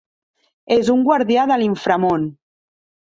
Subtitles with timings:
[0.75, 2.29] És un guardià de l'inframón.